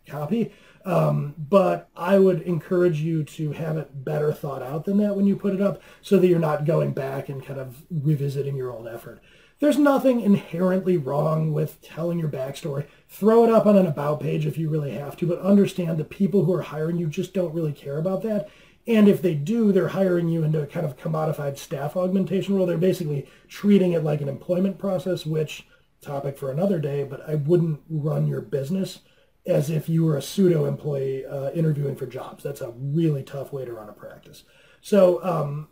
copy. 0.07 0.53
Um, 0.83 1.35
but 1.37 1.89
I 1.95 2.17
would 2.17 2.41
encourage 2.41 3.01
you 3.01 3.23
to 3.23 3.51
have 3.51 3.77
it 3.77 4.03
better 4.03 4.33
thought 4.33 4.63
out 4.63 4.85
than 4.85 4.97
that 4.97 5.15
when 5.15 5.27
you 5.27 5.35
put 5.35 5.53
it 5.53 5.61
up 5.61 5.81
so 6.01 6.17
that 6.17 6.27
you're 6.27 6.39
not 6.39 6.65
going 6.65 6.93
back 6.93 7.29
and 7.29 7.45
kind 7.45 7.59
of 7.59 7.83
revisiting 7.89 8.55
your 8.55 8.71
old 8.71 8.87
effort. 8.87 9.21
There's 9.59 9.77
nothing 9.77 10.21
inherently 10.21 10.97
wrong 10.97 11.53
with 11.53 11.81
telling 11.83 12.17
your 12.17 12.29
backstory. 12.29 12.87
Throw 13.07 13.43
it 13.43 13.51
up 13.51 13.67
on 13.67 13.77
an 13.77 13.85
about 13.85 14.19
page 14.19 14.47
if 14.47 14.57
you 14.57 14.69
really 14.69 14.91
have 14.93 15.15
to, 15.17 15.27
but 15.27 15.39
understand 15.39 15.99
the 15.99 16.03
people 16.03 16.45
who 16.45 16.53
are 16.53 16.63
hiring 16.63 16.97
you 16.97 17.05
just 17.05 17.31
don't 17.31 17.53
really 17.53 17.73
care 17.73 17.99
about 17.99 18.23
that. 18.23 18.49
And 18.87 19.07
if 19.07 19.21
they 19.21 19.35
do, 19.35 19.71
they're 19.71 19.89
hiring 19.89 20.29
you 20.29 20.43
into 20.43 20.63
a 20.63 20.65
kind 20.65 20.83
of 20.83 20.97
commodified 20.97 21.59
staff 21.59 21.95
augmentation 21.95 22.55
role. 22.55 22.65
They're 22.65 22.79
basically 22.79 23.27
treating 23.47 23.91
it 23.91 24.03
like 24.03 24.21
an 24.21 24.29
employment 24.29 24.79
process, 24.79 25.27
which 25.27 25.67
topic 26.01 26.39
for 26.39 26.49
another 26.49 26.79
day, 26.79 27.03
but 27.03 27.21
I 27.29 27.35
wouldn't 27.35 27.81
run 27.87 28.25
your 28.25 28.41
business 28.41 29.01
as 29.45 29.69
if 29.69 29.89
you 29.89 30.05
were 30.05 30.17
a 30.17 30.21
pseudo 30.21 30.65
employee 30.65 31.25
uh, 31.25 31.51
interviewing 31.51 31.95
for 31.95 32.05
jobs. 32.05 32.43
That's 32.43 32.61
a 32.61 32.73
really 32.77 33.23
tough 33.23 33.51
way 33.51 33.65
to 33.65 33.73
run 33.73 33.89
a 33.89 33.93
practice. 33.93 34.43
So 34.81 35.23
um, 35.23 35.67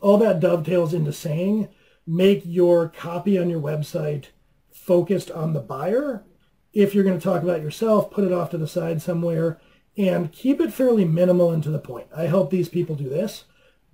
all 0.00 0.18
that 0.18 0.40
dovetails 0.40 0.94
into 0.94 1.12
saying 1.12 1.68
make 2.06 2.42
your 2.44 2.88
copy 2.88 3.38
on 3.38 3.48
your 3.48 3.60
website 3.60 4.26
focused 4.72 5.30
on 5.30 5.52
the 5.52 5.60
buyer. 5.60 6.24
If 6.72 6.94
you're 6.94 7.04
going 7.04 7.18
to 7.18 7.22
talk 7.22 7.42
about 7.42 7.62
yourself, 7.62 8.10
put 8.10 8.24
it 8.24 8.32
off 8.32 8.50
to 8.50 8.58
the 8.58 8.66
side 8.66 9.02
somewhere 9.02 9.60
and 9.96 10.32
keep 10.32 10.60
it 10.60 10.72
fairly 10.72 11.04
minimal 11.04 11.50
and 11.50 11.62
to 11.62 11.70
the 11.70 11.78
point. 11.78 12.06
I 12.16 12.22
help 12.22 12.50
these 12.50 12.68
people 12.68 12.96
do 12.96 13.08
this. 13.08 13.44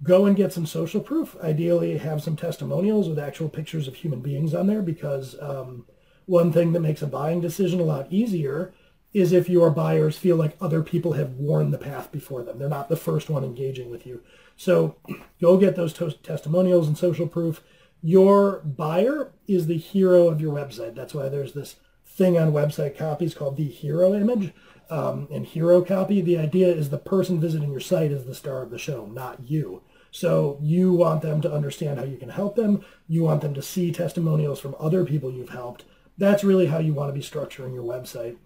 Go 0.03 0.27
and 0.27 0.37
get 0.37 0.53
some 0.53 0.65
social 0.65 1.01
proof. 1.01 1.37
Ideally, 1.43 1.99
have 1.99 2.23
some 2.23 2.37
testimonials 2.37 3.09
with 3.09 3.19
actual 3.19 3.49
pictures 3.49 3.89
of 3.89 3.97
human 3.97 4.21
beings 4.21 4.55
on 4.55 4.69
there 4.69 4.83
because 4.83 5.35
um, 5.41 5.87
one 6.27 6.53
thing 6.53 6.73
that 6.73 6.81
makes 6.81 7.03
a 7.03 7.07
buying 7.07 7.41
decision 7.41 7.81
a 7.81 7.85
lot 7.85 8.07
easier 8.11 8.73
is 9.13 9.33
if 9.33 9.49
your 9.49 9.71
buyers 9.71 10.19
feel 10.19 10.37
like 10.37 10.57
other 10.61 10.83
people 10.83 11.13
have 11.13 11.35
worn 11.35 11.71
the 11.71 11.79
path 11.79 12.13
before 12.13 12.43
them. 12.43 12.59
They're 12.59 12.69
not 12.69 12.89
the 12.89 12.97
first 12.97 13.31
one 13.31 13.43
engaging 13.45 13.91
with 13.91 14.07
you. 14.07 14.23
So 14.57 14.97
go 15.41 15.57
get 15.57 15.77
those 15.77 15.95
testimonials 16.23 16.87
and 16.87 16.99
social 16.99 17.27
proof 17.27 17.63
your 18.03 18.61
buyer 18.61 19.33
is 19.47 19.67
the 19.67 19.77
hero 19.77 20.29
of 20.29 20.41
your 20.41 20.55
website. 20.55 20.95
That's 20.95 21.15
why 21.15 21.29
there's 21.29 21.53
this 21.53 21.77
thing 22.07 22.39
on 22.39 22.53
website 22.53 22.97
copies 22.97 23.35
called 23.35 23.57
the 23.57 23.69
hero 23.69 24.15
image 24.15 24.53
um, 24.91 25.29
and 25.33 25.45
hero 25.45 25.83
copy. 25.83 26.21
The 26.21 26.39
idea 26.39 26.69
is 26.69 26.91
the 26.91 26.99
person 26.99 27.41
visiting 27.41 27.71
your 27.71 27.81
site 27.81 28.13
is 28.13 28.25
the 28.25 28.35
star 28.35 28.63
of 28.63 28.71
the 28.71 28.79
show, 28.79 29.07
not 29.07 29.49
you. 29.49 29.83
So 30.11 30.59
you 30.63 30.93
want 30.93 31.23
them 31.23 31.41
to 31.43 31.53
understand 31.53 31.99
how 31.99 32.05
you 32.05 32.17
can 32.17 32.31
help 32.31 32.57
them. 32.57 32.85
You 33.09 33.25
want 33.25 33.43
them 33.43 33.55
to 33.55 33.63
see 33.63 33.93
testimonials 33.93 34.61
from 34.61 34.75
other 34.79 35.05
people 35.05 35.31
you've 35.31 35.51
helped. 35.51 35.85
That's 36.17 36.45
really 36.45 36.67
how 36.67 36.79
you 36.79 36.95
want 36.95 37.11
to 37.11 37.19
be 37.19 37.25
structuring 37.25 37.75
your 37.75 37.85
website. 37.85 38.37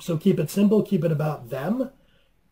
So 0.00 0.16
keep 0.16 0.38
it 0.38 0.50
simple, 0.50 0.82
keep 0.82 1.04
it 1.04 1.12
about 1.12 1.50
them 1.50 1.90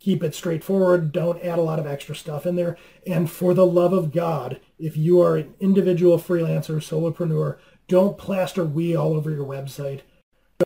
keep 0.02 0.22
it 0.22 0.34
straightforward. 0.34 1.12
Don't 1.12 1.42
add 1.44 1.58
a 1.58 1.62
lot 1.62 1.78
of 1.78 1.86
extra 1.86 2.14
stuff 2.14 2.44
in 2.44 2.56
there. 2.56 2.76
And 3.06 3.30
for 3.30 3.54
the 3.54 3.66
love 3.66 3.92
of 3.92 4.12
God, 4.12 4.60
if 4.78 4.96
you 4.96 5.20
are 5.22 5.36
an 5.36 5.54
individual 5.60 6.18
freelancer, 6.18 6.76
solopreneur, 6.76 7.58
don't 7.86 8.18
plaster 8.18 8.64
we 8.64 8.96
all 8.96 9.14
over 9.14 9.30
your 9.30 9.46
website. 9.46 10.00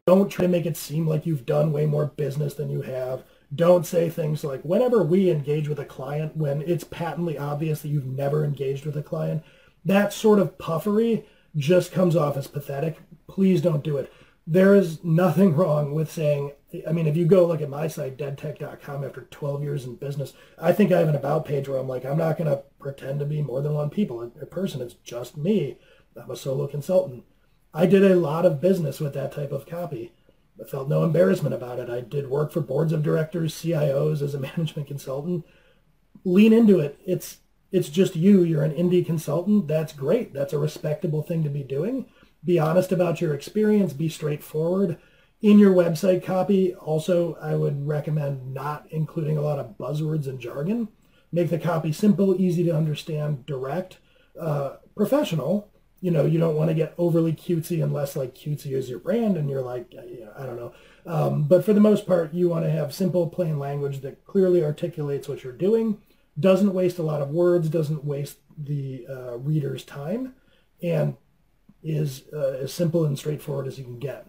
Don't 0.07 0.31
try 0.31 0.47
to 0.47 0.51
make 0.51 0.65
it 0.65 0.77
seem 0.77 1.07
like 1.07 1.27
you've 1.27 1.45
done 1.45 1.71
way 1.71 1.85
more 1.85 2.07
business 2.07 2.55
than 2.55 2.71
you 2.71 2.83
have. 2.83 3.25
Don't 3.55 3.87
say 3.87 4.09
things 4.09 4.43
like, 4.43 4.63
whenever 4.63 5.03
we 5.03 5.31
engage 5.31 5.69
with 5.69 5.79
a 5.79 5.85
client, 5.85 6.37
when 6.37 6.63
it's 6.63 6.85
patently 6.85 7.37
obvious 7.37 7.83
that 7.83 7.89
you've 7.89 8.07
never 8.07 8.43
engaged 8.43 8.87
with 8.87 8.97
a 8.97 9.03
client, 9.03 9.43
that 9.85 10.13
sort 10.13 10.39
of 10.39 10.59
puffery 10.59 11.27
just 11.55 11.93
comes 11.93 12.17
off 12.17 12.37
as 12.37 12.47
pathetic. 12.47 12.99
Please 13.29 13.61
don't 13.61 13.85
do 13.85 13.99
it. 13.99 14.13
There 14.47 14.75
is 14.75 15.05
nothing 15.05 15.55
wrong 15.57 15.93
with 15.93 16.11
saying, 16.11 16.53
I 16.87 16.93
mean, 16.93 17.07
if 17.07 17.17
you 17.17 17.27
go 17.27 17.47
look 17.47 17.61
at 17.61 17.69
my 17.69 17.87
site, 17.87 18.17
daedtech.com, 18.17 19.05
after 19.05 19.23
12 19.31 19.63
years 19.63 19.85
in 19.85 19.97
business, 19.97 20.33
I 20.59 20.73
think 20.73 20.91
I 20.91 20.99
have 20.99 21.09
an 21.09 21.15
about 21.15 21.45
page 21.45 21.69
where 21.69 21.79
I'm 21.79 21.89
like, 21.89 22.05
I'm 22.05 22.19
not 22.19 22.39
going 22.39 22.51
to 22.51 22.63
pretend 22.79 23.21
to 23.21 23.27
be 23.27 23.43
more 23.43 23.63
than 23.63 23.75
one 23.75 23.91
people, 23.91 24.23
a 24.41 24.47
person. 24.47 24.81
It's 24.81 24.95
just 24.95 25.37
me. 25.37 25.79
I'm 26.17 26.31
a 26.31 26.37
solo 26.37 26.67
consultant. 26.67 27.25
I 27.75 27.87
did 27.87 28.03
a 28.03 28.17
lot 28.17 28.47
of 28.47 28.61
business 28.61 29.01
with 29.01 29.13
that 29.15 29.33
type 29.33 29.53
of 29.53 29.67
copy. 29.67 30.13
I 30.61 30.65
felt 30.65 30.89
no 30.89 31.05
embarrassment 31.05 31.55
about 31.55 31.79
it. 31.79 31.91
I 31.91 32.01
did 32.01 32.31
work 32.31 32.53
for 32.53 32.61
boards 32.61 32.93
of 32.93 33.03
directors, 33.03 33.55
CIOs 33.55 34.23
as 34.23 34.35
a 34.35 34.41
management 34.57 34.89
consultant. 34.89 35.45
Lean 36.25 36.53
into 36.53 36.81
it. 36.81 36.99
It's 37.05 37.39
it's 37.73 37.89
just 37.89 38.17
you. 38.17 38.43
You're 38.43 38.63
an 38.63 38.73
indie 38.73 39.05
consultant. 39.05 39.69
That's 39.69 39.93
great. 39.93 40.33
That's 40.33 40.53
a 40.53 40.59
respectable 40.59 41.23
thing 41.23 41.43
to 41.43 41.51
be 41.51 41.63
doing. 41.63 42.07
Be 42.43 42.59
honest 42.59 42.93
about 42.93 43.21
your 43.21 43.35
experience. 43.35 43.93
Be 43.93 44.09
straightforward 44.09 44.97
in 45.47 45.61
your 45.61 45.73
website 45.73 46.25
copy, 46.25 46.75
also, 46.75 47.37
I 47.41 47.55
would 47.55 47.87
recommend 47.87 48.53
not 48.53 48.89
including 48.91 49.39
a 49.39 49.41
lot 49.41 49.61
of 49.61 49.79
buzzwords 49.79 50.27
and 50.27 50.41
jargon. 50.41 50.89
Make 51.31 51.51
the 51.51 51.59
copy 51.59 51.93
simple, 51.93 52.35
easy 52.35 52.65
to 52.65 52.77
understand, 52.77 53.47
direct, 53.47 53.99
uh, 54.41 54.79
professional. 54.97 55.71
You 56.01 56.11
know, 56.11 56.27
you 56.27 56.41
don't 56.41 56.57
want 56.57 56.71
to 56.71 56.75
get 56.75 56.95
overly 56.99 57.33
cutesy 57.33 57.81
unless 57.81 58.17
like 58.17 58.35
cutesy 58.35 58.73
is 58.73 58.91
your 58.91 58.99
brand 58.99 59.37
and 59.37 59.49
you're 59.49 59.63
like, 59.63 59.95
I 60.37 60.47
don't 60.47 60.57
know. 60.57 60.73
Um, 61.07 61.45
but 61.45 61.65
for 61.65 61.73
the 61.73 61.81
most 61.81 62.09
part, 62.09 62.35
you 62.35 62.49
want 62.49 62.65
to 62.65 62.71
have 62.73 62.93
simple, 62.93 63.29
plain 63.29 63.61
language 63.61 64.01
that 64.01 64.25
clearly 64.25 64.65
articulates 64.65 65.29
what 65.29 65.45
you're 65.45 65.53
doing, 65.53 66.03
doesn't 66.41 66.75
waste 66.75 66.99
a 66.99 67.05
lot 67.05 67.23
of 67.23 67.31
words, 67.31 67.69
doesn't 67.69 68.05
waste 68.05 68.39
the 68.59 69.07
uh, 69.09 69.39
reader's 69.39 69.85
time, 69.85 70.35
and 70.83 71.17
is 71.85 72.25
uh, 72.33 72.59
as 72.63 72.73
simple 72.73 73.05
and 73.05 73.17
straightforward 73.17 73.69
as 73.69 73.79
you 73.79 73.85
can 73.85 74.01
get. 74.01 74.27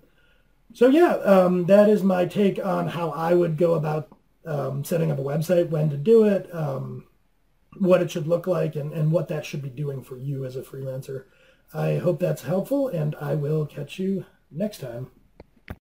So 0.77 0.89
yeah, 0.89 1.13
um, 1.13 1.65
that 1.65 1.89
is 1.89 2.03
my 2.03 2.27
take 2.27 2.63
on 2.63 2.87
how 2.87 3.09
I 3.09 3.33
would 3.33 3.57
go 3.57 3.73
about 3.73 4.15
um, 4.45 4.83
setting 4.83 5.09
up 5.09 5.17
a 5.17 5.23
website, 5.23 5.71
when 5.71 5.89
to 5.89 5.97
do 5.97 6.25
it, 6.25 6.53
um, 6.53 7.07
what 7.79 8.03
it 8.03 8.11
should 8.11 8.27
look 8.27 8.45
like, 8.45 8.75
and, 8.75 8.93
and 8.93 9.11
what 9.11 9.27
that 9.29 9.43
should 9.43 9.63
be 9.63 9.69
doing 9.69 10.03
for 10.03 10.17
you 10.17 10.45
as 10.45 10.55
a 10.55 10.61
freelancer. 10.61 11.23
I 11.73 11.95
hope 11.95 12.19
that's 12.19 12.43
helpful, 12.43 12.89
and 12.89 13.15
I 13.19 13.33
will 13.33 13.65
catch 13.65 13.97
you 13.97 14.27
next 14.51 14.77
time. 14.77 15.09